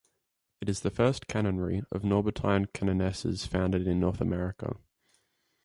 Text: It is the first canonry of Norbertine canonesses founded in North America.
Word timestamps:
It 0.61 0.67
is 0.67 0.79
the 0.79 0.89
first 0.89 1.27
canonry 1.27 1.83
of 1.91 2.01
Norbertine 2.01 2.73
canonesses 2.73 3.45
founded 3.45 3.85
in 3.85 3.99
North 3.99 4.19
America. 4.19 4.77